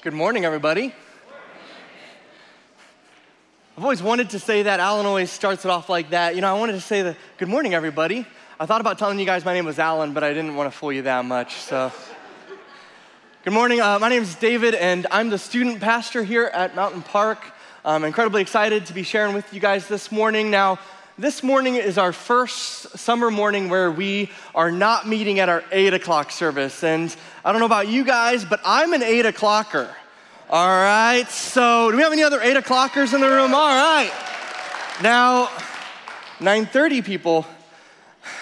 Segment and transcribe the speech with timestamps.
[0.00, 0.94] Good morning, everybody.
[3.76, 4.78] I've always wanted to say that.
[4.78, 6.36] Alan always starts it off like that.
[6.36, 8.24] You know, I wanted to say the good morning, everybody.
[8.60, 10.78] I thought about telling you guys my name was Alan, but I didn't want to
[10.78, 11.56] fool you that much.
[11.56, 11.90] So,
[13.42, 13.80] good morning.
[13.80, 17.52] Uh, my name is David, and I'm the student pastor here at Mountain Park.
[17.84, 20.48] I'm incredibly excited to be sharing with you guys this morning.
[20.48, 20.78] Now,
[21.18, 25.94] this morning is our first summer morning where we are not meeting at our 8
[25.94, 26.84] o'clock service.
[26.84, 27.14] And
[27.44, 29.92] I don't know about you guys, but I'm an 8 o'clocker.
[30.48, 33.52] All right, so do we have any other 8 o'clockers in the room?
[33.52, 34.12] All right.
[35.02, 35.46] Now,
[36.38, 37.44] 9.30 people,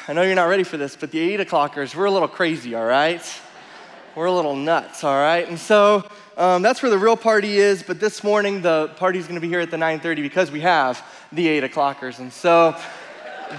[0.07, 2.75] I know you're not ready for this, but the 8 o'clockers, we're a little crazy,
[2.75, 3.23] all right?
[4.15, 5.49] We're a little nuts, all right?
[5.49, 9.41] And so um, that's where the real party is, but this morning the party's gonna
[9.41, 12.19] be here at the 9.30 because we have the 8 o'clockers.
[12.19, 12.77] And so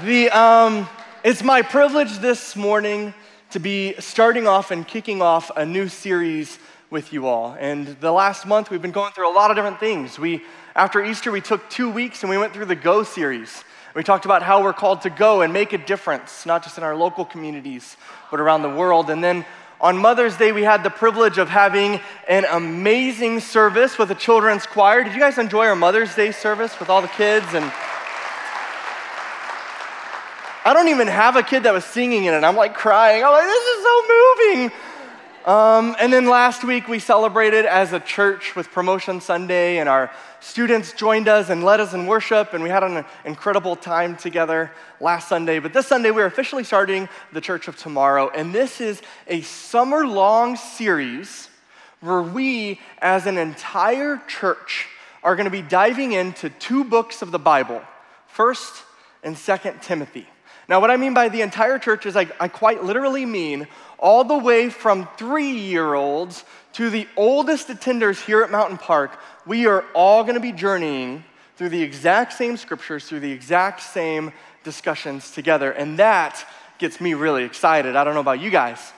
[0.03, 0.87] the, um,
[1.23, 3.13] it's my privilege this morning
[3.51, 6.59] to be starting off and kicking off a new series
[6.89, 7.55] with you all.
[7.59, 10.17] And the last month we've been going through a lot of different things.
[10.17, 10.43] We,
[10.75, 13.63] after Easter, we took two weeks and we went through the Go series.
[13.95, 16.83] We talked about how we're called to go and make a difference, not just in
[16.83, 17.97] our local communities,
[18.29, 19.09] but around the world.
[19.09, 19.45] And then
[19.79, 24.65] on Mother's Day, we had the privilege of having an amazing service with a children's
[24.65, 25.03] choir.
[25.03, 27.45] Did you guys enjoy our Mother's Day service with all the kids?
[27.53, 27.71] And
[30.65, 32.43] I don't even have a kid that was singing in it.
[32.43, 33.23] I'm like crying.
[33.23, 34.71] I'm like, this is so moving.
[35.47, 40.11] Um, and then last week, we celebrated as a church with Promotion Sunday, and our
[40.41, 44.73] students joined us and led us in worship, and we had an incredible time together
[44.99, 45.59] last Sunday.
[45.59, 50.05] But this Sunday, we're officially starting the Church of Tomorrow, and this is a summer
[50.05, 51.47] long series
[52.01, 54.87] where we, as an entire church,
[55.23, 57.81] are going to be diving into two books of the Bible,
[58.35, 58.81] 1st
[59.23, 60.27] and 2nd Timothy.
[60.69, 63.67] Now, what I mean by the entire church is I, I quite literally mean
[63.99, 69.19] all the way from three year olds to the oldest attenders here at Mountain Park.
[69.45, 71.23] We are all going to be journeying
[71.55, 74.31] through the exact same scriptures, through the exact same
[74.63, 75.71] discussions together.
[75.71, 76.45] And that
[76.77, 77.95] gets me really excited.
[77.95, 78.93] I don't know about you guys.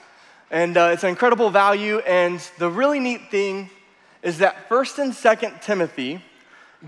[0.50, 2.00] And uh, it's an incredible value.
[2.00, 3.70] And the really neat thing
[4.22, 6.22] is that 1st and 2nd Timothy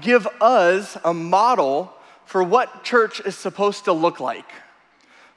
[0.01, 1.93] give us a model
[2.27, 4.49] for what church is supposed to look like.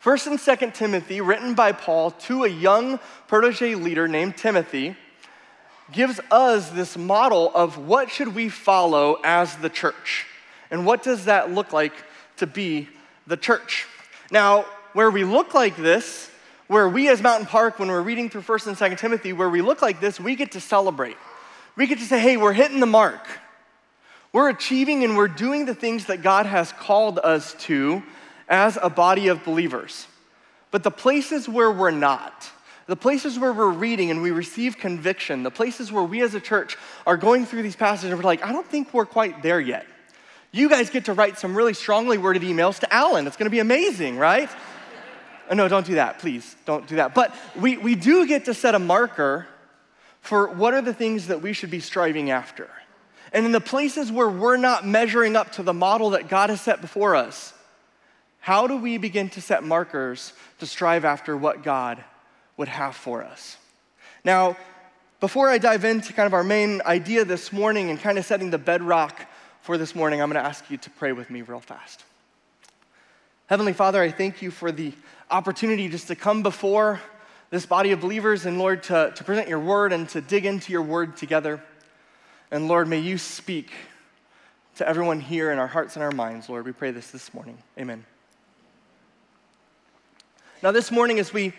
[0.06, 4.96] First and Second Timothy, written by Paul to a young protege leader named Timothy,
[5.92, 10.28] gives us this model of what should we follow as the church.
[10.70, 11.92] And what does that look like
[12.38, 12.88] to be
[13.26, 13.88] the church?
[14.30, 16.30] Now, where we look like this,
[16.68, 19.64] where we as Mountain Park, when we're reading through 1st and 2nd Timothy, where we
[19.64, 21.18] look like this, we get to celebrate.
[21.76, 23.26] We get to say, hey, we're hitting the mark.
[24.32, 28.04] We're achieving and we're doing the things that God has called us to
[28.48, 30.08] as a body of believers.
[30.72, 32.50] But the places where we're not,
[32.88, 36.40] the places where we're reading and we receive conviction, the places where we as a
[36.40, 39.60] church are going through these passages and we're like, I don't think we're quite there
[39.60, 39.86] yet.
[40.52, 43.28] You guys get to write some really strongly worded emails to Alan.
[43.28, 44.50] It's gonna be amazing, right?
[45.54, 46.56] no, don't do that, please.
[46.66, 47.14] Don't do that.
[47.14, 49.48] But we, we do get to set a marker
[50.22, 52.70] for what are the things that we should be striving after.
[53.32, 56.62] And in the places where we're not measuring up to the model that God has
[56.62, 57.54] set before us,
[58.46, 62.04] how do we begin to set markers to strive after what God
[62.58, 63.58] would have for us?
[64.24, 64.56] Now,
[65.20, 68.52] before I dive into kind of our main idea this morning and kind of setting
[68.52, 69.26] the bedrock
[69.64, 72.04] for this morning, I'm going to ask you to pray with me real fast.
[73.48, 74.94] Heavenly Father, I thank you for the
[75.32, 77.02] opportunity just to come before
[77.50, 80.72] this body of believers and Lord, to, to present your word and to dig into
[80.72, 81.64] your word together.
[82.52, 83.72] And Lord, may you speak
[84.76, 86.64] to everyone here in our hearts and our minds, Lord.
[86.64, 87.58] We pray this this morning.
[87.80, 88.06] Amen.
[90.66, 91.54] Now, this morning, as we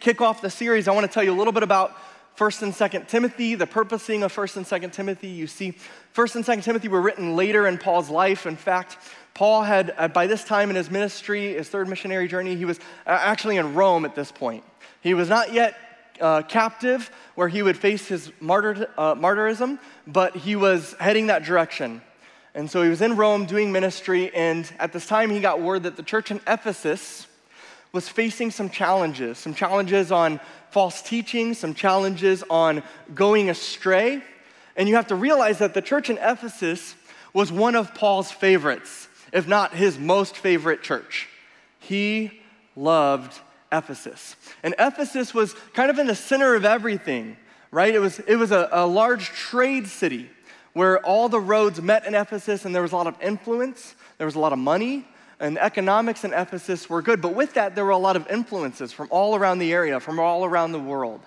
[0.00, 1.96] kick off the series, I want to tell you a little bit about
[2.36, 5.28] 1st and 2nd Timothy, the purposing of 1st and 2nd Timothy.
[5.28, 5.72] You see,
[6.14, 8.44] 1st and 2nd Timothy were written later in Paul's life.
[8.44, 8.98] In fact,
[9.32, 12.78] Paul had, uh, by this time in his ministry, his third missionary journey, he was
[13.06, 14.62] uh, actually in Rome at this point.
[15.00, 15.74] He was not yet
[16.20, 21.44] uh, captive where he would face his martyr, uh, martyrism, but he was heading that
[21.44, 22.02] direction.
[22.54, 25.84] And so he was in Rome doing ministry, and at this time he got word
[25.84, 27.26] that the church in Ephesus
[27.92, 30.40] was facing some challenges some challenges on
[30.70, 32.82] false teaching, some challenges on
[33.14, 34.22] going astray.
[34.76, 36.94] And you have to realize that the church in Ephesus
[37.32, 41.28] was one of Paul's favorites, if not his most favorite church.
[41.78, 42.40] He
[42.76, 43.38] loved
[43.72, 44.36] Ephesus.
[44.62, 47.36] And Ephesus was kind of in the center of everything,
[47.70, 47.94] right?
[47.94, 50.30] It was, it was a, a large trade city
[50.72, 54.26] where all the roads met in Ephesus, and there was a lot of influence, there
[54.26, 55.06] was a lot of money,
[55.40, 58.92] and economics in Ephesus were good, but with that, there were a lot of influences
[58.92, 61.20] from all around the area, from all around the world.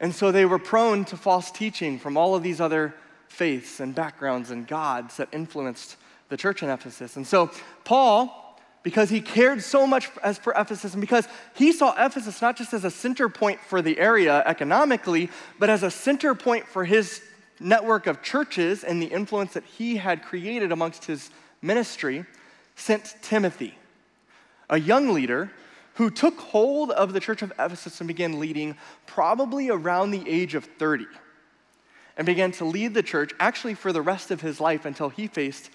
[0.00, 2.94] And so they were prone to false teaching from all of these other
[3.28, 5.96] faiths and backgrounds and gods that influenced
[6.28, 7.16] the church in Ephesus.
[7.16, 7.50] And so
[7.84, 12.56] Paul, because he cared so much as for Ephesus and because he saw Ephesus not
[12.56, 16.84] just as a center point for the area economically, but as a center point for
[16.84, 17.22] his
[17.60, 21.30] network of churches and the influence that he had created amongst his
[21.62, 22.24] ministry,
[22.80, 23.74] sent Timothy,
[24.68, 25.50] a young leader
[25.94, 30.54] who took hold of the church of Ephesus and began leading probably around the age
[30.54, 31.06] of 30
[32.16, 35.26] and began to lead the church actually for the rest of his life until he
[35.26, 35.70] faced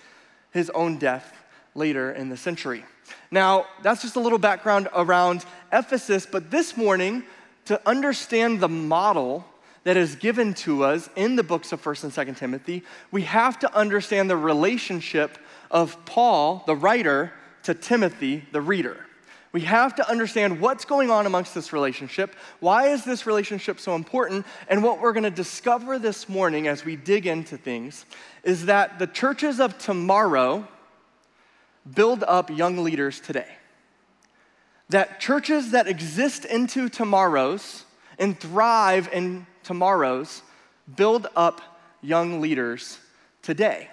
[0.51, 1.33] his own death
[1.75, 2.83] later in the century.
[3.29, 7.23] Now, that's just a little background around Ephesus, but this morning,
[7.65, 9.45] to understand the model
[9.83, 13.59] that is given to us in the books of 1st and 2nd Timothy, we have
[13.59, 15.37] to understand the relationship
[15.71, 17.31] of Paul, the writer,
[17.63, 19.05] to Timothy, the reader.
[19.51, 22.35] We have to understand what's going on amongst this relationship.
[22.59, 24.45] Why is this relationship so important?
[24.67, 28.05] And what we're going to discover this morning as we dig into things
[28.43, 30.67] is that the churches of tomorrow
[31.93, 33.47] build up young leaders today.
[34.89, 37.85] That churches that exist into tomorrows
[38.19, 40.41] and thrive in tomorrows
[40.95, 41.61] build up
[42.01, 42.99] young leaders
[43.41, 43.89] today.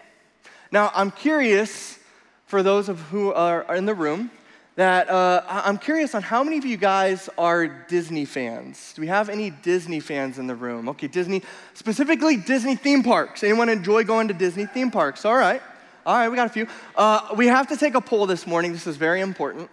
[0.73, 1.99] Now, I'm curious
[2.47, 4.31] for those of who are in the room
[4.77, 8.95] that uh, I'm curious on how many of you guys are Disney fans?
[8.95, 10.89] Do we have any Disney fans in the room?
[10.89, 11.43] Okay, Disney,
[11.75, 13.45] specifically Disney theme parks.
[13.45, 15.27] Anyone enjoy going to Disney theme parks?
[15.27, 15.61] All right.
[16.07, 16.67] All right, we got a few.
[16.97, 18.73] Uh, we have to take a poll this morning.
[18.73, 19.69] This is very important.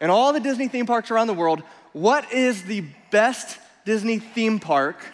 [0.00, 1.60] In all the Disney theme parks around the world,
[1.92, 5.04] what is the best Disney theme park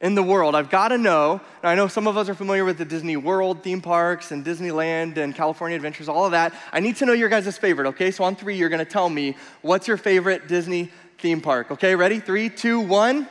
[0.00, 0.54] in the world.
[0.54, 3.62] I've got to know, I know some of us are familiar with the Disney World
[3.62, 6.52] theme parks and Disneyland and California Adventures, all of that.
[6.72, 8.10] I need to know your guys' favorite, okay?
[8.10, 11.94] So on three, you're going to tell me what's your favorite Disney theme park, okay?
[11.94, 12.20] Ready?
[12.20, 13.28] Three, two, one.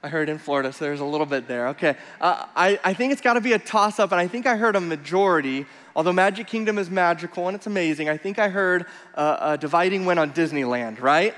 [0.00, 1.68] I heard in Florida, so there's a little bit there.
[1.68, 1.96] Okay.
[2.20, 4.56] Uh, I, I think it's got to be a toss up, and I think I
[4.56, 5.66] heard a majority.
[5.96, 8.86] Although Magic Kingdom is magical and it's amazing, I think I heard
[9.16, 11.34] uh, a dividing win on Disneyland, right?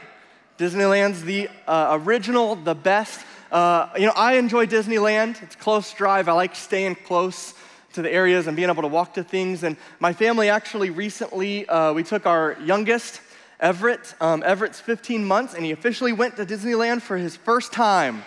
[0.61, 3.25] Disneyland's the uh, original, the best.
[3.51, 5.43] Uh, you know, I enjoy Disneyland.
[5.43, 6.29] It's close drive.
[6.29, 7.55] I like staying close
[7.95, 9.62] to the areas and being able to walk to things.
[9.62, 13.23] And my family actually recently, uh, we took our youngest,
[13.59, 14.15] Everett.
[14.21, 18.23] Um, Everett's 15 months, and he officially went to Disneyland for his first time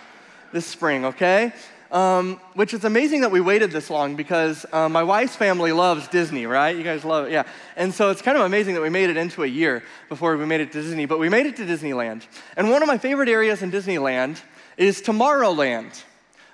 [0.52, 1.52] this spring, okay?
[1.94, 6.08] Um, which is amazing that we waited this long because uh, my wife's family loves
[6.08, 6.76] Disney, right?
[6.76, 7.44] You guys love it, yeah.
[7.76, 10.44] And so it's kind of amazing that we made it into a year before we
[10.44, 12.26] made it to Disney, but we made it to Disneyland.
[12.56, 14.40] And one of my favorite areas in Disneyland
[14.76, 16.02] is Tomorrowland.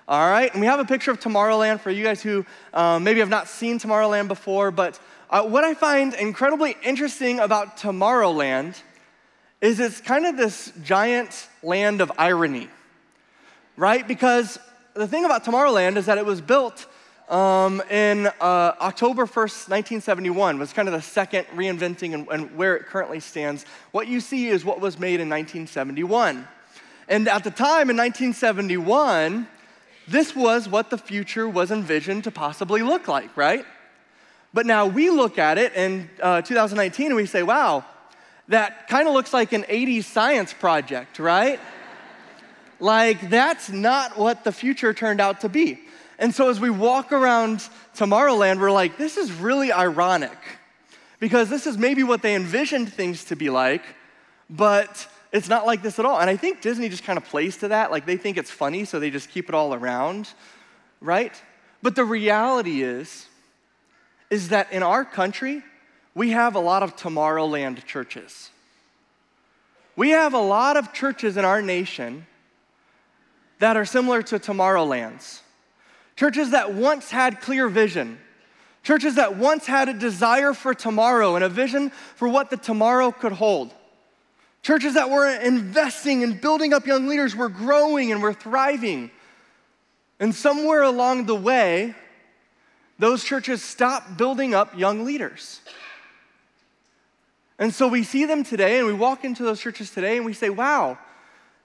[0.06, 2.44] All right, and we have a picture of Tomorrowland for you guys who
[2.74, 5.00] um, maybe have not seen Tomorrowland before, but
[5.30, 8.78] uh, what I find incredibly interesting about Tomorrowland
[9.62, 12.68] is it's kind of this giant land of irony,
[13.78, 14.06] right?
[14.06, 14.58] Because
[14.94, 16.86] the thing about Tomorrowland is that it was built
[17.28, 22.76] um, in uh, October 1st, 1971, was kind of the second reinventing and, and, where
[22.76, 23.64] it currently stands.
[23.92, 26.48] What you see is what was made in 1971.
[27.08, 29.46] And at the time in 1971,
[30.08, 33.64] this was what the future was envisioned to possibly look like, right?
[34.52, 37.84] But now we look at it in uh, 2019 and we say, wow,
[38.48, 41.60] that kind of looks like an 80s science project, right?
[42.80, 45.80] Like, that's not what the future turned out to be.
[46.18, 47.62] And so, as we walk around
[47.94, 50.36] Tomorrowland, we're like, this is really ironic
[51.18, 53.82] because this is maybe what they envisioned things to be like,
[54.48, 56.18] but it's not like this at all.
[56.18, 57.90] And I think Disney just kind of plays to that.
[57.90, 60.28] Like, they think it's funny, so they just keep it all around,
[61.00, 61.40] right?
[61.82, 63.26] But the reality is,
[64.30, 65.62] is that in our country,
[66.14, 68.50] we have a lot of Tomorrowland churches.
[69.96, 72.26] We have a lot of churches in our nation
[73.60, 75.40] that are similar to Tomorrowlands.
[76.16, 78.18] Churches that once had clear vision.
[78.82, 83.12] Churches that once had a desire for tomorrow and a vision for what the tomorrow
[83.12, 83.72] could hold.
[84.62, 89.10] Churches that were investing and building up young leaders were growing and were thriving.
[90.18, 91.94] And somewhere along the way,
[92.98, 95.60] those churches stopped building up young leaders.
[97.58, 100.32] And so we see them today and we walk into those churches today and we
[100.32, 100.98] say, wow,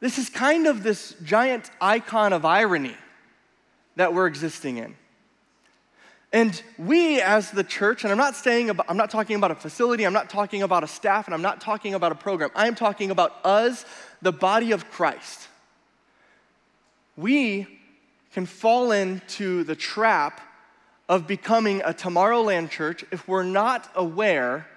[0.06, 2.96] this is kind of this giant icon of irony
[3.96, 4.94] that we're existing in.
[6.32, 9.56] And we as the church, and I'm not saying about, I'm not talking about a
[9.56, 12.52] facility, I'm not talking about a staff, and I'm not talking about a program.
[12.54, 13.84] I'm talking about us,
[14.22, 15.48] the body of Christ.
[17.18, 17.66] We
[18.32, 20.40] can fall into the trap
[21.10, 24.68] of becoming a Tomorrowland church if we're not aware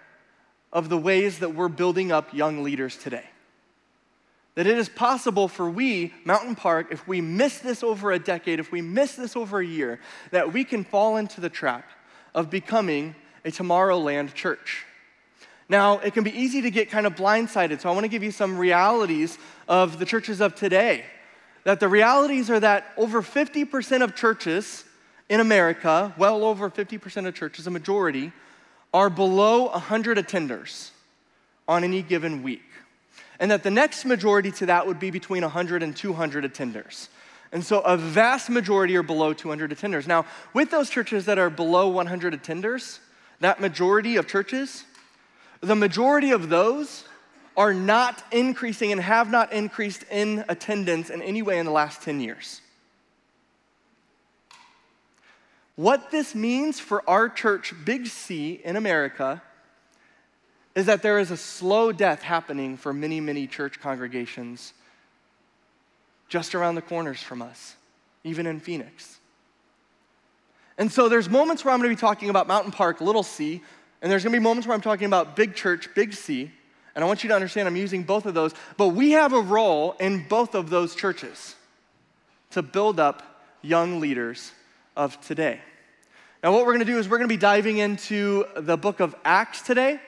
[0.73, 3.27] of the ways that we're building up young leaders today
[4.59, 8.59] that it is possible for we, Mountain Park, if we miss this over a decade,
[8.59, 10.01] if we miss this over a year,
[10.33, 11.89] that we can fall into the trap
[12.35, 14.85] of becoming a Tomorrowland church.
[15.69, 18.25] Now, it can be easy to get kind of blindsided, so I want to give
[18.25, 19.39] you some realities
[19.69, 21.05] of the churches of today.
[21.63, 24.85] That the realities are that over 50% of churches
[25.29, 28.33] in America, well over 50% of churches, a majority,
[28.93, 30.91] are below 100 attenders
[31.69, 32.63] on any given week
[33.41, 37.09] and that the next majority to that would be between 100 and 200 attenders.
[37.53, 40.07] And so a vast majority are below 200 attenders.
[40.07, 42.99] Now, with those churches that are below 100 attenders,
[43.41, 44.85] that majority of churches,
[45.61, 47.05] the majority of those
[47.57, 52.03] are not increasing and have not increased in attendance in any way in the last
[52.03, 52.61] 10 years.
[55.75, 59.43] What this means for our church, Big C, in America,
[60.79, 64.73] is that there is a slow death happening for many, many church congregations
[66.29, 67.75] just around the corners from us,
[68.23, 69.19] even in Phoenix.
[70.77, 73.61] And so there's moments where I'm going to be talking about Mountain Park, Little C,
[74.01, 76.49] and there's going to be moments where I'm talking about Big Church, Big C.
[76.95, 79.41] And I want you to understand I'm using both of those, but we have a
[79.41, 81.57] role in both of those churches
[82.53, 84.53] to build up young leaders
[84.97, 85.59] of today.
[86.45, 89.01] Now, what we're going to do is we're going to be diving into the book
[89.01, 89.99] of Acts today.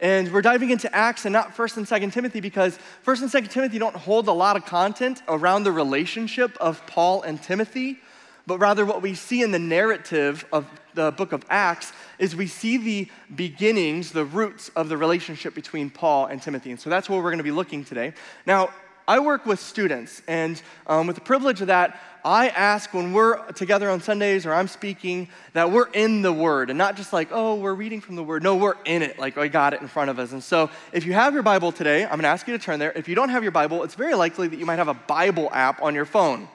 [0.00, 3.50] And we're diving into Acts and not 1st and 2nd Timothy because 1st and 2nd
[3.50, 7.98] Timothy don't hold a lot of content around the relationship of Paul and Timothy,
[8.46, 12.46] but rather what we see in the narrative of the book of Acts is we
[12.46, 16.70] see the beginnings, the roots of the relationship between Paul and Timothy.
[16.70, 18.12] And so that's where we're going to be looking today.
[18.46, 18.70] Now,
[19.08, 23.40] I work with students, and um, with the privilege of that, I ask when we're
[23.52, 27.28] together on Sundays or I'm speaking that we're in the Word and not just like,
[27.30, 28.42] oh, we're reading from the Word.
[28.42, 30.32] No, we're in it, like I got it in front of us.
[30.32, 32.90] And so if you have your Bible today, I'm gonna ask you to turn there.
[32.96, 35.48] If you don't have your Bible, it's very likely that you might have a Bible
[35.52, 36.48] app on your phone.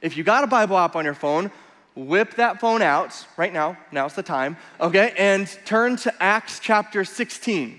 [0.00, 1.50] If you got a Bible app on your phone,
[1.94, 7.04] whip that phone out right now, now's the time, okay, and turn to Acts chapter
[7.04, 7.78] 16.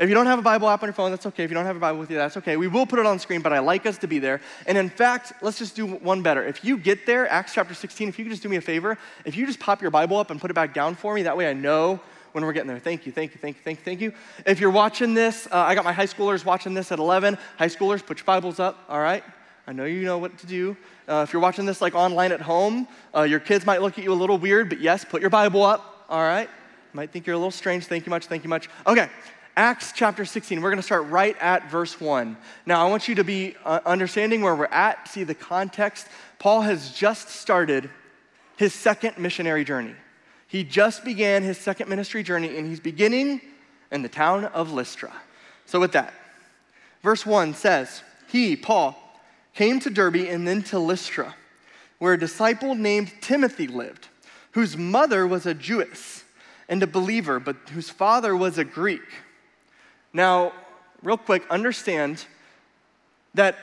[0.00, 1.44] If you don't have a Bible app on your phone, that's okay.
[1.44, 2.56] If you don't have a Bible with you, that's okay.
[2.56, 4.40] We will put it on screen, but I like us to be there.
[4.66, 6.42] And in fact, let's just do one better.
[6.42, 8.96] If you get there, Acts chapter 16, if you could just do me a favor,
[9.26, 11.36] if you just pop your Bible up and put it back down for me, that
[11.36, 12.00] way I know
[12.32, 12.78] when we're getting there.
[12.78, 14.14] Thank you, thank you, thank you, thank you, thank you.
[14.46, 17.36] If you're watching this, uh, I got my high schoolers watching this at 11.
[17.58, 19.22] High schoolers, put your Bibles up, all right?
[19.66, 20.78] I know you know what to do.
[21.06, 24.04] Uh, if you're watching this like online at home, uh, your kids might look at
[24.04, 26.48] you a little weird, but yes, put your Bible up, all right?
[26.94, 27.84] Might think you're a little strange.
[27.84, 28.70] Thank you much, thank you much.
[28.86, 29.10] Okay,
[29.60, 30.62] Acts chapter 16.
[30.62, 32.34] We're going to start right at verse 1.
[32.64, 36.06] Now, I want you to be uh, understanding where we're at, see the context.
[36.38, 37.90] Paul has just started
[38.56, 39.92] his second missionary journey.
[40.46, 43.42] He just began his second ministry journey, and he's beginning
[43.92, 45.12] in the town of Lystra.
[45.66, 46.14] So, with that,
[47.02, 48.96] verse 1 says, He, Paul,
[49.54, 51.34] came to Derbe and then to Lystra,
[51.98, 54.08] where a disciple named Timothy lived,
[54.52, 56.24] whose mother was a Jewess
[56.66, 59.02] and a believer, but whose father was a Greek.
[60.12, 60.52] Now,
[61.02, 62.24] real quick, understand
[63.34, 63.56] that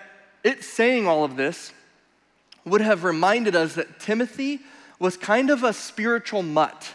[0.44, 1.74] it saying all of this
[2.66, 4.60] would have reminded us that Timothy
[5.00, 6.94] was kind of a spiritual mutt.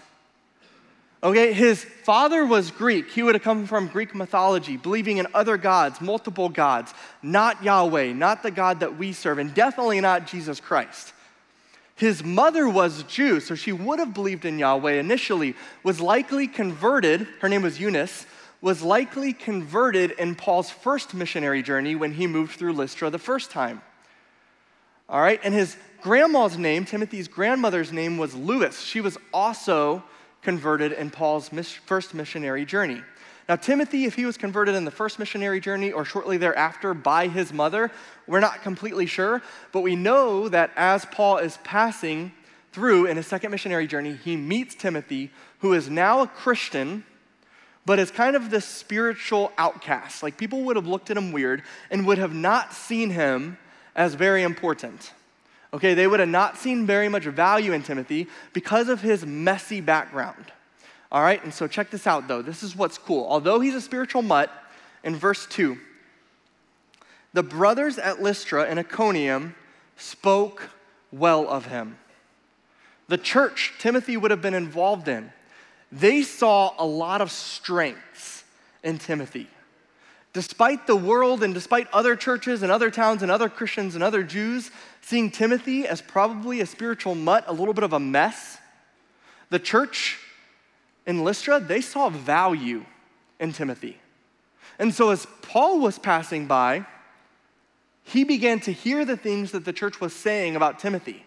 [1.24, 3.10] Okay, his father was Greek.
[3.10, 6.92] He would have come from Greek mythology, believing in other gods, multiple gods,
[7.22, 11.12] not Yahweh, not the God that we serve, and definitely not Jesus Christ.
[11.94, 15.54] His mother was Jew, so she would have believed in Yahweh initially,
[15.84, 17.28] was likely converted.
[17.40, 18.26] Her name was Eunice,
[18.62, 23.50] was likely converted in Paul's first missionary journey when he moved through Lystra the first
[23.50, 23.82] time.
[25.08, 28.80] All right, and his grandma's name, Timothy's grandmother's name was Lois.
[28.80, 30.02] She was also
[30.42, 31.50] converted in Paul's
[31.84, 33.02] first missionary journey.
[33.48, 37.26] Now, Timothy, if he was converted in the first missionary journey or shortly thereafter by
[37.26, 37.90] his mother,
[38.28, 39.42] we're not completely sure,
[39.72, 42.32] but we know that as Paul is passing
[42.70, 47.04] through in his second missionary journey, he meets Timothy, who is now a Christian
[47.84, 50.22] but as kind of this spiritual outcast.
[50.22, 53.58] Like people would have looked at him weird and would have not seen him
[53.94, 55.12] as very important.
[55.74, 59.80] Okay, they would have not seen very much value in Timothy because of his messy
[59.80, 60.52] background.
[61.10, 62.42] All right, and so check this out though.
[62.42, 63.26] This is what's cool.
[63.28, 64.50] Although he's a spiritual mutt,
[65.02, 65.76] in verse 2,
[67.32, 69.54] the brothers at Lystra and Iconium
[69.96, 70.70] spoke
[71.10, 71.98] well of him.
[73.08, 75.32] The church Timothy would have been involved in
[75.92, 78.44] they saw a lot of strengths
[78.82, 79.46] in Timothy.
[80.32, 84.22] Despite the world and despite other churches and other towns and other Christians and other
[84.22, 84.70] Jews
[85.02, 88.56] seeing Timothy as probably a spiritual mutt, a little bit of a mess,
[89.50, 90.18] the church
[91.06, 92.86] in Lystra, they saw value
[93.38, 93.98] in Timothy.
[94.78, 96.86] And so as Paul was passing by,
[98.04, 101.24] he began to hear the things that the church was saying about Timothy.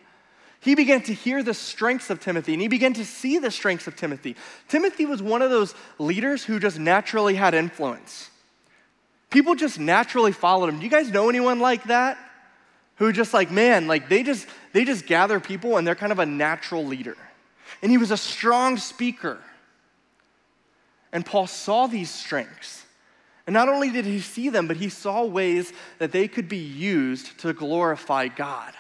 [0.66, 3.86] He began to hear the strengths of Timothy and he began to see the strengths
[3.86, 4.36] of Timothy.
[4.68, 8.32] Timothy was one of those leaders who just naturally had influence.
[9.30, 10.80] People just naturally followed him.
[10.80, 12.18] Do you guys know anyone like that?
[12.96, 16.18] Who just like, man, like they just they just gather people and they're kind of
[16.18, 17.16] a natural leader.
[17.84, 19.38] And he was a strong speaker.
[21.12, 22.84] And Paul saw these strengths.
[23.46, 26.58] And not only did he see them, but he saw ways that they could be
[26.58, 28.74] used to glorify God.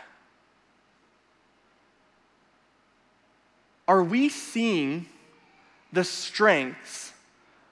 [3.88, 5.06] Are we seeing
[5.94, 7.14] the strengths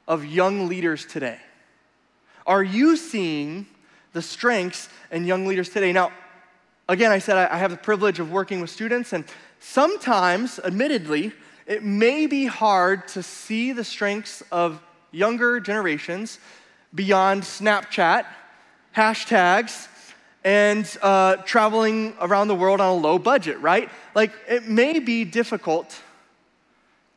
[0.08, 1.40] of young leaders today?
[2.46, 3.66] Are you seeing
[4.14, 5.92] the strengths in young leaders today?
[5.92, 6.12] Now,
[6.88, 9.26] again, I said I have the privilege of working with students, and
[9.60, 11.34] sometimes, admittedly,
[11.66, 16.40] it may be hard to see the strengths of younger generations
[16.94, 18.26] beyond Snapchat,
[18.96, 19.88] hashtags,
[20.44, 23.90] and uh, traveling around the world on a low budget, right?
[24.14, 26.02] Like, it may be difficult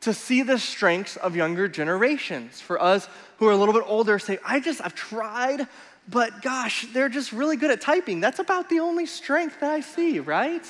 [0.01, 2.61] to see the strengths of younger generations.
[2.61, 5.67] For us who are a little bit older, say, I just, I've tried,
[6.07, 8.21] but gosh, they're just really good at typing.
[8.21, 10.65] That's about the only strength that I see, right?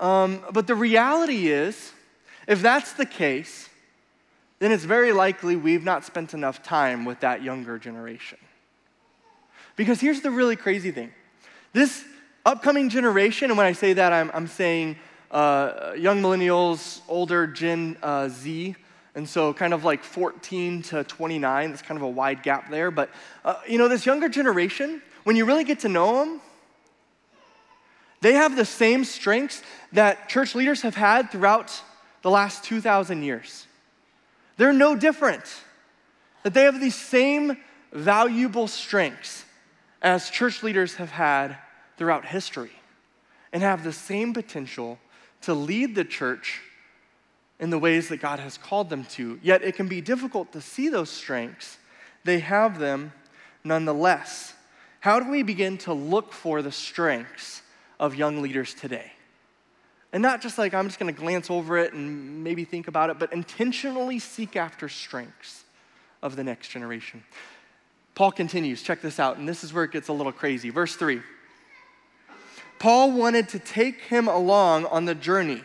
[0.00, 1.92] Um, but the reality is,
[2.48, 3.68] if that's the case,
[4.58, 8.38] then it's very likely we've not spent enough time with that younger generation.
[9.76, 11.12] Because here's the really crazy thing
[11.76, 12.06] this
[12.46, 14.96] upcoming generation, and when I say that, I'm, I'm saying
[15.30, 18.74] uh, young millennials, older Gen uh, Z,
[19.14, 22.90] and so kind of like 14 to 29, there's kind of a wide gap there.
[22.90, 23.10] But,
[23.44, 26.40] uh, you know, this younger generation, when you really get to know them,
[28.22, 31.78] they have the same strengths that church leaders have had throughout
[32.22, 33.66] the last 2,000 years.
[34.56, 35.44] They're no different.
[36.42, 37.58] That they have these same
[37.92, 39.44] valuable strengths
[40.00, 41.58] as church leaders have had
[41.96, 42.72] throughout history
[43.52, 44.98] and have the same potential
[45.42, 46.60] to lead the church
[47.58, 49.38] in the ways that God has called them to.
[49.42, 51.78] Yet it can be difficult to see those strengths.
[52.24, 53.12] They have them
[53.64, 54.54] nonetheless.
[55.00, 57.62] How do we begin to look for the strengths
[57.98, 59.12] of young leaders today?
[60.12, 63.10] And not just like I'm just going to glance over it and maybe think about
[63.10, 65.64] it, but intentionally seek after strengths
[66.22, 67.22] of the next generation.
[68.14, 70.70] Paul continues, check this out, and this is where it gets a little crazy.
[70.70, 71.20] Verse 3
[72.78, 75.62] Paul wanted to take him along on the journey,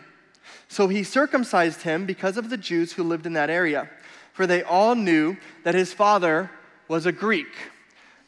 [0.68, 3.90] so he circumcised him because of the Jews who lived in that area,
[4.34, 6.50] for they all knew that his father
[6.88, 7.54] was a Greek.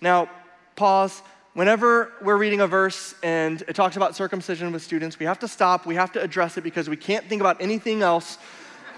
[0.02, 0.30] Now,
[0.76, 1.22] pause
[1.54, 5.48] whenever we're reading a verse and it talks about circumcision with students, we have to
[5.48, 8.38] stop, we have to address it because we can't think about anything else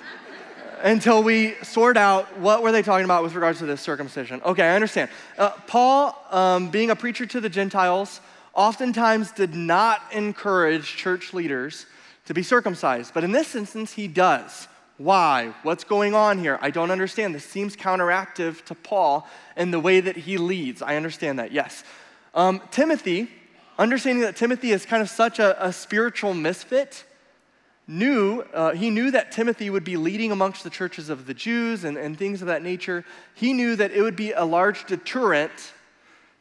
[0.84, 4.42] until we sort out what were they talking about with regards to this circumcision.
[4.44, 5.10] Okay, I understand.
[5.38, 8.22] Uh, Paul, um, being a preacher to the Gentiles,
[8.56, 11.86] oftentimes did not encourage church leaders
[12.26, 14.68] to be circumcised, but in this instance, he does.
[14.98, 15.54] Why?
[15.64, 16.58] What's going on here?
[16.62, 17.36] I don't understand.
[17.36, 20.82] This seems counteractive to Paul and the way that he leads.
[20.82, 21.84] I understand that, yes.
[22.34, 23.30] Um, Timothy,
[23.78, 27.04] understanding that Timothy is kind of such a, a spiritual misfit,
[27.88, 31.84] knew uh, he knew that timothy would be leading amongst the churches of the jews
[31.84, 35.74] and, and things of that nature he knew that it would be a large deterrent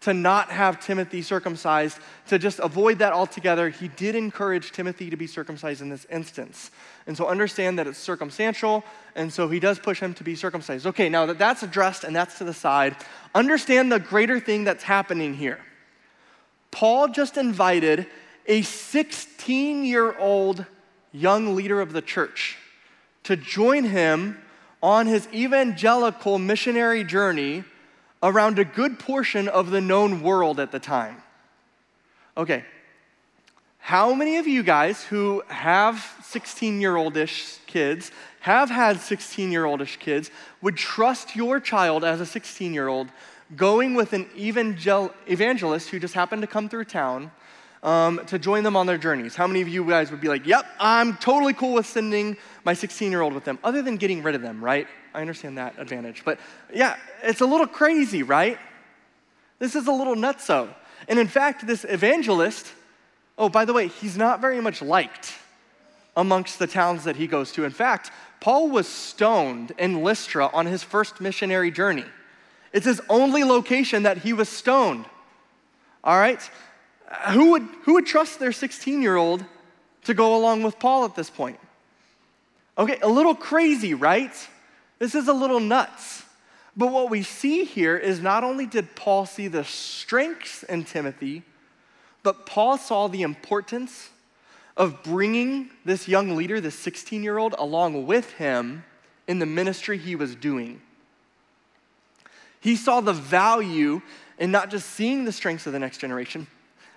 [0.05, 1.99] to not have timothy circumcised.
[2.29, 6.71] To just avoid that altogether he did encourage timothy to be circumcised in this instance.
[7.07, 10.87] And so understand that it's circumstantial and so he does push him to be circumcised.
[10.87, 12.97] Okay now that that's addressed and that's to the side
[13.35, 15.61] understand the greater thing that's happening here.
[16.71, 18.07] Paul just invited
[18.47, 20.67] a 16 year old
[21.13, 22.59] young leader of the church
[23.23, 24.39] to join him
[24.83, 27.65] on his evangelical missionary journey
[28.25, 31.23] around a good portion of the known world at the time.
[32.37, 32.65] Okay,
[33.79, 38.11] how many of you guys who have 16 year oldish kids,
[38.41, 40.31] have had 16 year oldish kids,
[40.63, 43.09] would trust your child as a 16 year old
[43.55, 47.31] going with an evangel- evangelist who just happened to come through town
[47.83, 49.37] um, to join them on their journeys.
[49.37, 52.73] How many of you guys would be like, yep, I'm totally cool with sending my
[52.73, 54.89] 16 year old with them, other than getting rid of them, right?
[55.15, 56.23] I understand that advantage.
[56.25, 56.41] But
[56.73, 58.59] yeah, it's a little crazy, right?
[59.61, 60.69] This is a little nutso.
[61.09, 62.73] And in fact, this evangelist,
[63.39, 65.33] oh, by the way, he's not very much liked
[66.17, 67.65] amongst the towns that he goes to.
[67.65, 72.05] In fact, Paul was stoned in Lystra on his first missionary journey.
[72.73, 75.05] It's his only location that he was stoned.
[76.03, 76.41] All right?
[77.31, 79.45] Who would, who would trust their 16 year old
[80.05, 81.59] to go along with Paul at this point?
[82.77, 84.35] Okay, a little crazy, right?
[84.99, 86.23] This is a little nuts.
[86.77, 91.43] But what we see here is not only did Paul see the strengths in Timothy,
[92.25, 94.09] But Paul saw the importance
[94.77, 98.83] of bringing this young leader, this 16 year old, along with him
[99.29, 100.81] in the ministry he was doing.
[102.61, 104.01] He saw the value
[104.39, 106.47] in not just seeing the strengths of the next generation,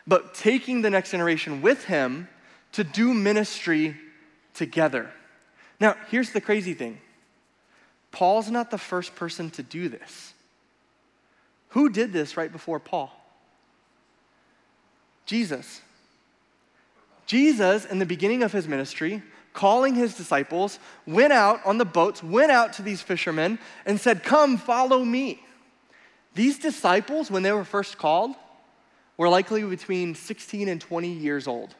[0.08, 2.30] but taking the next generation with him
[2.72, 3.96] to do ministry
[4.54, 5.12] together.
[5.80, 7.00] Now, here's the crazy thing
[8.18, 10.34] Paul's not the first person to do this.
[11.70, 13.12] Who did this right before Paul?
[15.28, 15.82] Jesus.
[17.28, 19.22] Jesus, in the beginning of his ministry,
[19.54, 24.24] calling his disciples, went out on the boats, went out to these fishermen, and said,
[24.24, 25.40] Come, follow me.
[26.34, 28.32] These disciples, when they were first called,
[29.16, 31.76] were likely between 16 and 20 years old.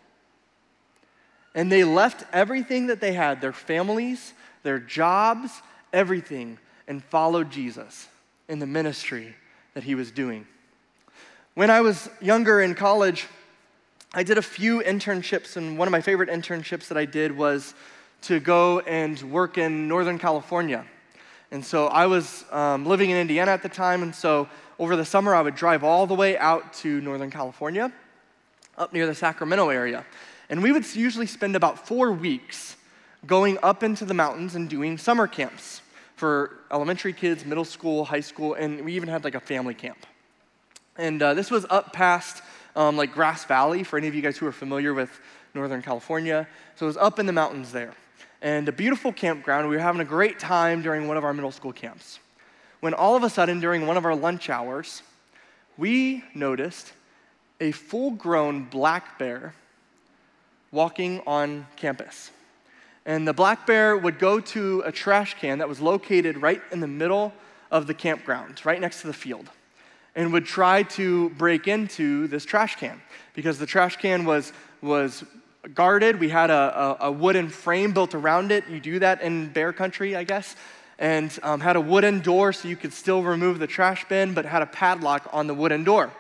[1.56, 8.08] And they left everything that they had their families, their jobs, everything and followed Jesus
[8.48, 9.36] in the ministry
[9.74, 10.48] that he was doing.
[11.54, 13.28] When I was younger in college,
[14.14, 17.74] I did a few internships, and one of my favorite internships that I did was
[18.24, 20.86] to go and work in Northern California.
[21.52, 24.48] And so I was um, living in Indiana at the time, and so
[24.80, 27.92] over the summer I would drive all the way out to Northern California,
[28.78, 30.06] up near the Sacramento area.
[30.50, 32.77] And we would usually spend about four weeks
[33.28, 35.82] going up into the mountains and doing summer camps
[36.16, 40.06] for elementary kids, middle school, high school, and we even had like a family camp.
[40.98, 42.42] And uh, this was up past
[42.76, 45.12] um, like Grass Valley, for any of you guys who are familiar with
[45.54, 46.48] Northern California.
[46.76, 47.94] So it was up in the mountains there.
[48.42, 49.68] And a beautiful campground.
[49.68, 52.20] We were having a great time during one of our middle school camps.
[52.80, 55.02] When all of a sudden, during one of our lunch hours,
[55.78, 56.94] we noticed
[57.60, 59.56] a full grown black bear
[60.72, 62.32] walking on campus.
[63.08, 66.82] And the black bear would go to a trash can that was located right in
[66.82, 67.34] the middle
[67.72, 69.50] of the campground, right next to the field,
[70.14, 73.02] and would try to break into this trash can
[73.34, 75.24] because the trash can was, was
[75.74, 76.20] guarded.
[76.20, 78.68] We had a, a, a wooden frame built around it.
[78.70, 80.58] You do that in bear country, I guess.
[81.00, 84.44] And um, had a wooden door so you could still remove the trash bin, but
[84.44, 86.12] had a padlock on the wooden door.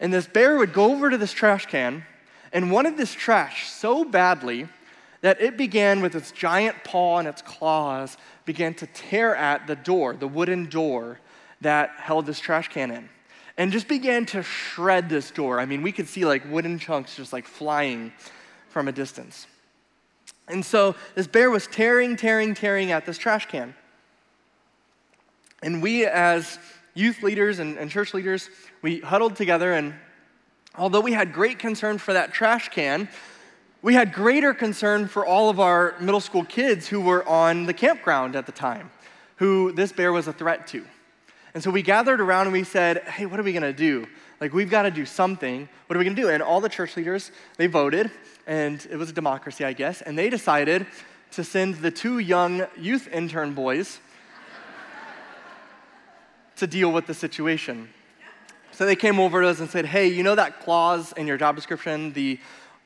[0.00, 2.06] And this bear would go over to this trash can
[2.50, 4.68] and wanted this trash so badly
[5.24, 9.74] that it began with its giant paw and its claws, began to tear at the
[9.74, 11.18] door, the wooden door
[11.62, 13.08] that held this trash can in,
[13.56, 15.60] and just began to shred this door.
[15.60, 18.12] I mean, we could see like wooden chunks just like flying
[18.68, 19.46] from a distance.
[20.46, 23.74] And so this bear was tearing, tearing, tearing at this trash can.
[25.62, 26.58] And we, as
[26.92, 28.50] youth leaders and, and church leaders,
[28.82, 29.94] we huddled together, and
[30.76, 33.08] although we had great concern for that trash can,
[33.84, 37.74] we had greater concern for all of our middle school kids who were on the
[37.74, 38.90] campground at the time,
[39.36, 40.82] who this bear was a threat to.
[41.52, 44.06] And so we gathered around and we said, hey, what are we gonna do?
[44.40, 45.68] Like, we've gotta do something.
[45.86, 46.30] What are we gonna do?
[46.30, 48.10] And all the church leaders, they voted,
[48.46, 50.86] and it was a democracy, I guess, and they decided
[51.32, 54.00] to send the two young youth intern boys
[56.56, 57.90] to deal with the situation.
[58.72, 61.36] So they came over to us and said, hey, you know that clause in your
[61.36, 62.40] job description, the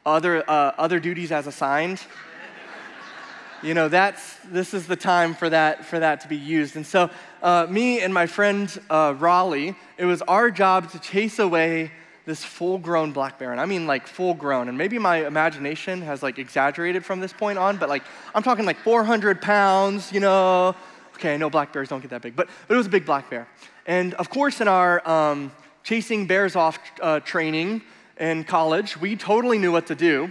[0.09, 2.01] other, uh, other duties as assigned.
[3.63, 6.77] you know, that's, this is the time for that, for that to be used.
[6.77, 7.11] And so,
[7.43, 11.93] uh, me and my friend uh, Raleigh, it was our job to chase away
[12.25, 13.53] this full grown black bear.
[13.53, 14.69] And I mean like full grown.
[14.69, 18.03] And maybe my imagination has like exaggerated from this point on, but like
[18.35, 20.77] I'm talking like 400 pounds, you know.
[21.15, 23.07] Okay, I know black bears don't get that big, but, but it was a big
[23.07, 23.49] black bear.
[23.87, 25.51] And of course, in our um,
[25.83, 27.81] chasing bears off uh, training,
[28.19, 30.31] in college, we totally knew what to do.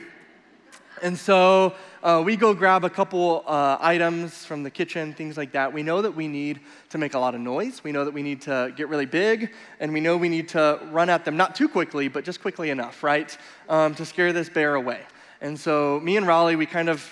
[1.02, 5.52] And so uh, we go grab a couple uh, items from the kitchen, things like
[5.52, 5.72] that.
[5.72, 7.84] We know that we need to make a lot of noise.
[7.84, 10.80] We know that we need to get really big, and we know we need to
[10.92, 13.38] run at them, not too quickly, but just quickly enough, right,
[13.70, 15.02] um, to scare this bear away.
[15.40, 17.08] And so me and Raleigh, we kind of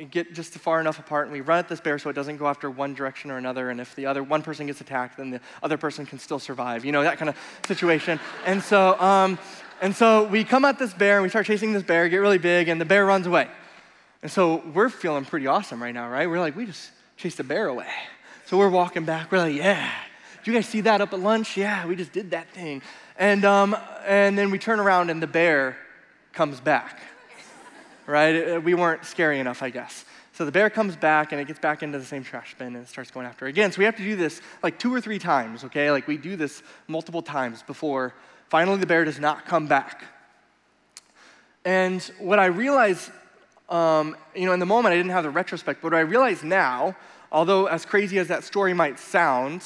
[0.00, 2.38] we get just far enough apart and we run at this bear so it doesn't
[2.38, 3.70] go after one direction or another.
[3.70, 6.84] And if the other one person gets attacked, then the other person can still survive.
[6.84, 7.36] You know that kind of
[7.66, 8.18] situation.
[8.46, 9.38] And so um,
[9.80, 12.38] and so we come at this bear and we start chasing this bear, get really
[12.38, 13.48] big, and the bear runs away.
[14.22, 16.28] And so we're feeling pretty awesome right now, right?
[16.28, 17.88] We're like, we just chased the bear away.
[18.46, 19.32] So we're walking back.
[19.32, 19.90] We're like, yeah.
[20.42, 21.56] Do you guys see that up at lunch?
[21.56, 22.82] Yeah, we just did that thing.
[23.18, 25.76] And, um, and then we turn around and the bear
[26.32, 27.00] comes back,
[28.06, 28.56] right?
[28.56, 30.04] Uh, we weren't scary enough, I guess.
[30.32, 32.88] So the bear comes back and it gets back into the same trash bin and
[32.88, 33.72] starts going after it again.
[33.72, 35.90] So we have to do this like two or three times, okay?
[35.90, 38.14] Like we do this multiple times before
[38.50, 40.02] Finally, the bear does not come back.
[41.64, 43.12] And what I realized,
[43.68, 46.42] um, you know, in the moment I didn't have the retrospect, but what I realize
[46.42, 46.96] now,
[47.30, 49.62] although as crazy as that story might sound,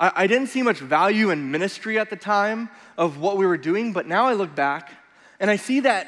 [0.00, 3.58] I, I didn't see much value in ministry at the time of what we were
[3.58, 4.94] doing, but now I look back
[5.40, 6.06] And I see that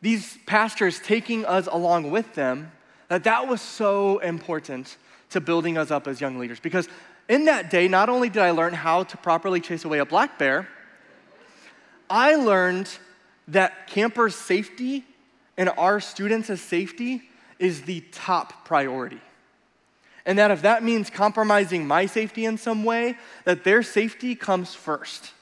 [0.00, 2.72] these pastors taking us along with them,
[3.08, 4.96] that that was so important
[5.30, 6.60] to building us up as young leaders.
[6.60, 6.88] Because
[7.28, 10.38] in that day, not only did I learn how to properly chase away a black
[10.38, 10.68] bear,
[12.08, 12.88] I learned
[13.48, 15.04] that campers' safety
[15.56, 17.22] and our students' safety
[17.58, 19.20] is the top priority.
[20.24, 24.74] And that if that means compromising my safety in some way, that their safety comes
[24.74, 25.32] first.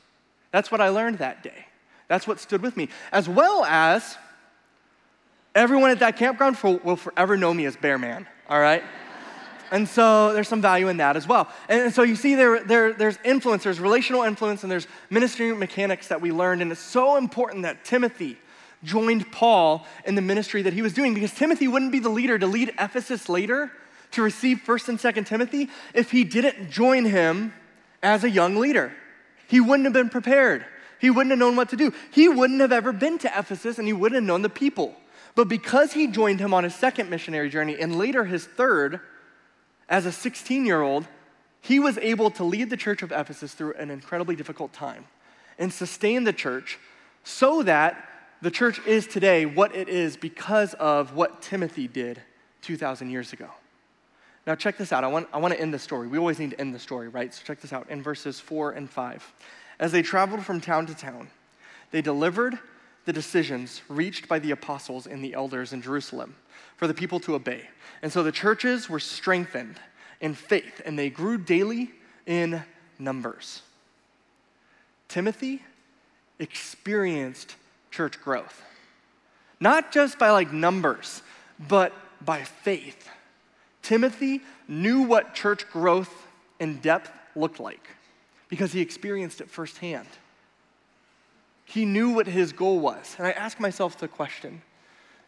[0.50, 1.66] That's what I learned that day.
[2.07, 2.90] That's what stood with me.
[3.11, 4.16] As well as
[5.55, 8.85] everyone at that campground will forever know me as Bear Man, all right?
[9.70, 11.48] And so there's some value in that as well.
[11.68, 16.09] And so you see there, there, there's influence, there's relational influence, and there's ministry mechanics
[16.09, 16.62] that we learned.
[16.62, 18.38] And it's so important that Timothy
[18.83, 22.38] joined Paul in the ministry that he was doing because Timothy wouldn't be the leader
[22.38, 23.72] to lead Ephesus later
[24.12, 27.53] to receive 1st and 2nd Timothy if he didn't join him
[28.03, 28.92] as a young leader.
[29.48, 30.64] He wouldn't have been prepared.
[31.00, 31.92] He wouldn't have known what to do.
[32.12, 34.94] He wouldn't have ever been to Ephesus and he wouldn't have known the people.
[35.35, 39.00] But because he joined him on his second missionary journey and later his third,
[39.88, 41.07] as a 16 year old,
[41.61, 45.07] he was able to lead the church of Ephesus through an incredibly difficult time
[45.59, 46.79] and sustain the church
[47.23, 48.09] so that
[48.42, 52.20] the church is today what it is because of what Timothy did
[52.62, 53.49] 2,000 years ago.
[54.47, 55.05] Now, check this out.
[55.05, 56.07] I want, I want to end the story.
[56.07, 57.33] We always need to end the story, right?
[57.33, 59.33] So, check this out in verses 4 and 5.
[59.79, 61.31] As they traveled from town to town,
[61.90, 62.59] they delivered
[63.05, 66.35] the decisions reached by the apostles and the elders in Jerusalem
[66.77, 67.69] for the people to obey.
[68.03, 69.77] And so the churches were strengthened
[70.21, 71.90] in faith and they grew daily
[72.27, 72.62] in
[72.99, 73.62] numbers.
[75.09, 75.62] Timothy
[76.38, 77.57] experienced
[77.90, 78.62] church growth,
[79.61, 81.23] not just by like numbers,
[81.69, 81.93] but
[82.25, 83.09] by faith.
[83.83, 86.27] Timothy knew what church growth
[86.59, 87.87] and depth looked like
[88.49, 90.09] because he experienced it firsthand.
[91.75, 93.17] He knew what his goal was.
[93.19, 94.63] And I ask myself the question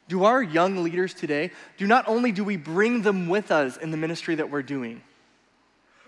[0.06, 3.90] do our young leaders today, do not only do we bring them with us in
[3.90, 5.02] the ministry that we're doing,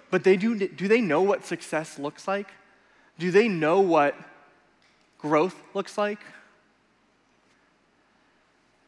[0.09, 2.47] but they do, do they know what success looks like?
[3.19, 4.15] Do they know what
[5.19, 6.21] growth looks like?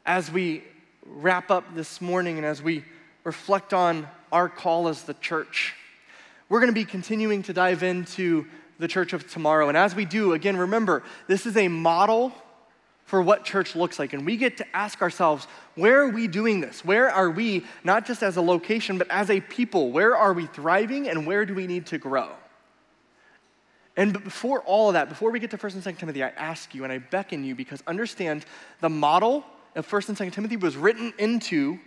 [0.06, 0.62] As we
[1.04, 2.84] wrap up this morning and as we
[3.24, 5.74] reflect on our call as the church,
[6.48, 8.46] we're going to be continuing to dive into
[8.80, 9.68] the church of tomorrow.
[9.68, 12.32] And as we do, again, remember, this is a model
[13.04, 14.12] for what church looks like.
[14.12, 16.84] And we get to ask ourselves, where are we doing this?
[16.84, 19.90] Where are we, not just as a location, but as a people?
[19.90, 22.30] Where are we thriving and where do we need to grow?
[23.96, 26.74] And before all of that, before we get to 1st and 2nd Timothy, I ask
[26.74, 28.46] you and I beckon you because understand
[28.80, 31.78] the model of 1st and 2nd Timothy was written into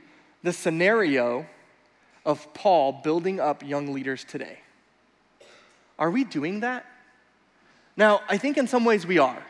[0.44, 1.46] the scenario
[2.26, 4.60] of Paul building up young leaders today.
[5.98, 6.86] Are we doing that?
[7.96, 9.44] Now, I think in some ways we are.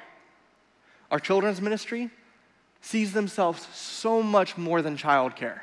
[1.11, 2.09] Our children's ministry
[2.81, 5.61] sees themselves so much more than childcare,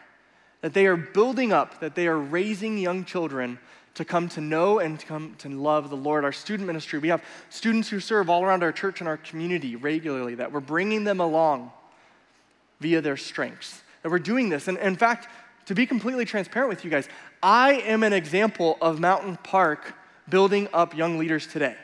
[0.62, 3.58] that they are building up, that they are raising young children
[3.94, 6.24] to come to know and to come to love the Lord.
[6.24, 9.76] Our student ministry, we have students who serve all around our church and our community
[9.76, 11.72] regularly, that we're bringing them along
[12.80, 13.82] via their strengths.
[14.02, 14.68] That we're doing this.
[14.68, 15.28] And in fact,
[15.66, 17.08] to be completely transparent with you guys,
[17.42, 19.94] I am an example of Mountain Park
[20.30, 21.76] building up young leaders today.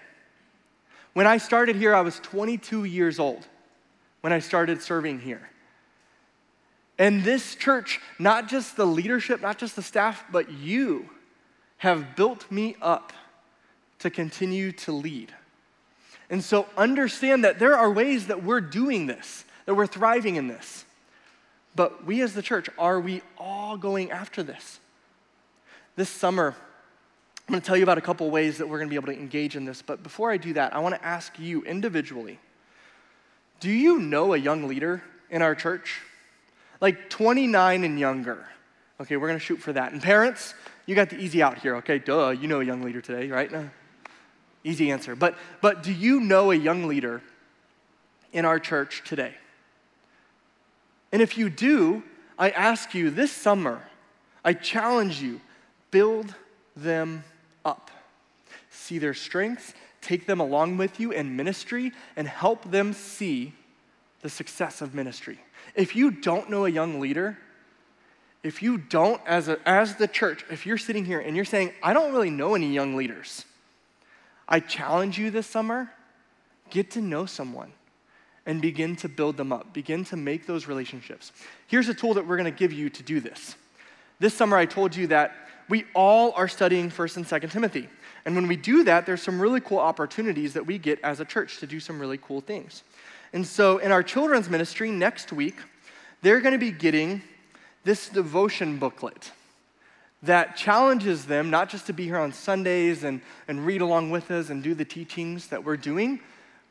[1.13, 3.47] When I started here, I was 22 years old
[4.21, 5.49] when I started serving here.
[6.99, 11.09] And this church, not just the leadership, not just the staff, but you
[11.79, 13.13] have built me up
[13.99, 15.33] to continue to lead.
[16.31, 20.49] And so understand that there are ways that we're doing this, that we're thriving in
[20.49, 20.85] this.
[21.75, 24.81] But we as the church, are we all going after this?
[25.95, 26.55] This summer,
[27.47, 29.13] I'm going to tell you about a couple ways that we're going to be able
[29.13, 32.39] to engage in this, but before I do that, I want to ask you individually
[33.61, 36.03] do you know a young leader in our church?
[36.81, 38.47] Like 29 and younger.
[39.01, 39.93] Okay, we're going to shoot for that.
[39.93, 40.55] And parents,
[40.85, 41.99] you got the easy out here, okay?
[41.99, 43.51] Duh, you know a young leader today, right?
[43.51, 43.71] No.
[44.63, 45.17] Easy answer.
[45.17, 47.23] But, but do you know a young leader
[48.33, 49.35] in our church today?
[51.13, 52.03] And if you do,
[52.39, 53.83] I ask you this summer,
[54.45, 55.41] I challenge you,
[55.91, 56.35] build
[56.77, 57.25] them
[57.67, 57.91] up.
[58.71, 63.53] See their strengths, take them along with you in ministry, and help them see
[64.23, 65.39] the success of ministry.
[65.75, 67.37] If you don't know a young leader,
[68.43, 71.73] if you don't, as, a, as the church, if you're sitting here and you're saying,
[71.83, 73.45] I don't really know any young leaders,
[74.49, 75.91] I challenge you this summer
[76.71, 77.73] get to know someone
[78.47, 81.33] and begin to build them up, begin to make those relationships.
[81.67, 83.57] Here's a tool that we're gonna give you to do this.
[84.21, 85.35] This summer, I told you that
[85.69, 87.89] we all are studying 1st and 2nd Timothy.
[88.25, 91.25] And when we do that, there's some really cool opportunities that we get as a
[91.25, 92.83] church to do some really cool things.
[93.33, 95.57] And so, in our children's ministry next week,
[96.23, 97.23] they're going to be getting
[97.85, 99.31] this devotion booklet
[100.23, 104.31] that challenges them not just to be here on Sundays and, and read along with
[104.31, 106.21] us and do the teachings that we're doing,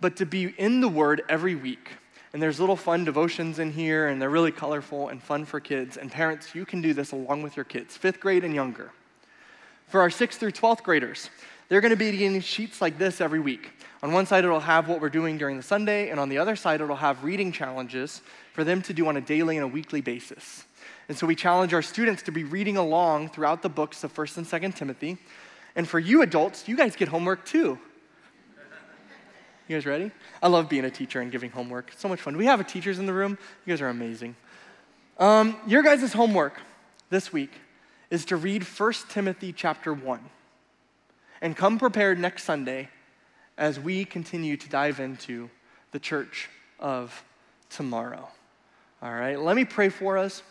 [0.01, 1.91] but to be in the Word every week.
[2.35, 5.95] And there's little fun devotions in here, and they're really colorful and fun for kids.
[5.95, 8.91] And parents, you can do this along with your kids, fifth grade and younger.
[9.87, 11.29] For our sixth through 12th graders,
[11.69, 13.71] they're going to be getting sheets like this every week.
[14.03, 16.57] On one side, it'll have what we're doing during the Sunday, and on the other
[16.57, 18.21] side, it'll have reading challenges
[18.51, 20.65] for them to do on a daily and a weekly basis.
[21.07, 24.37] And so we challenge our students to be reading along throughout the books of 1st
[24.39, 25.17] and 2nd Timothy.
[25.73, 27.79] And for you adults, you guys get homework too.
[29.67, 30.11] You guys ready?
[30.43, 31.89] I love being a teacher and giving homework.
[31.91, 32.37] It's so much fun.
[32.37, 33.35] We have a teachers in the room.
[33.65, 34.35] You guys are amazing.
[35.17, 36.61] Um, your guys' homework
[37.09, 37.51] this week
[38.11, 40.19] is to read 1 Timothy chapter 1
[41.41, 42.89] and come prepared next Sunday
[43.57, 45.49] as we continue to dive into
[45.93, 46.47] the church
[46.79, 47.23] of
[47.71, 48.29] tomorrow.
[49.01, 50.43] All right, let me pray for us.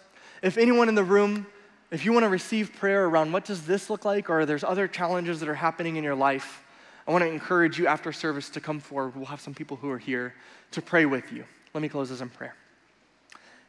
[0.43, 1.47] If anyone in the room,
[1.93, 4.89] if you want to receive prayer around what does this look like, or there's other
[4.89, 6.64] challenges that are happening in your life,
[7.07, 9.15] I want to encourage you after service to come forward.
[9.15, 10.35] We'll have some people who are here
[10.71, 11.45] to pray with you.
[11.75, 12.55] Let me close this in prayer.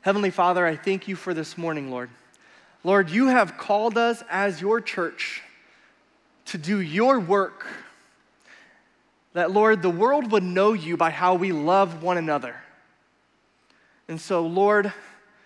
[0.02, 2.10] Heavenly Father, I thank you for this morning, Lord.
[2.84, 5.42] Lord, you have called us as your church
[6.46, 7.66] to do your work.
[9.34, 12.56] That, Lord, the world would know you by how we love one another.
[14.08, 14.94] And so, Lord,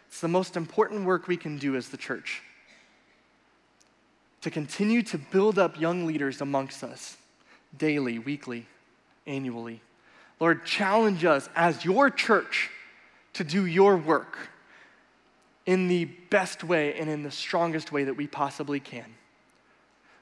[0.09, 2.43] it's the most important work we can do as the church
[4.41, 7.17] to continue to build up young leaders amongst us
[7.77, 8.65] daily, weekly,
[9.25, 9.81] annually.
[10.39, 12.69] Lord, challenge us as your church
[13.33, 14.37] to do your work
[15.65, 19.05] in the best way and in the strongest way that we possibly can.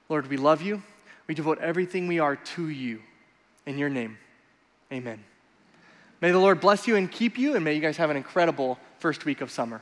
[0.10, 0.82] Lord, we love you.
[1.28, 3.02] We devote everything we are to you.
[3.66, 4.18] In your name,
[4.92, 5.24] amen.
[6.22, 8.80] May the Lord bless you and keep you, and may you guys have an incredible
[9.00, 9.82] first week of summer.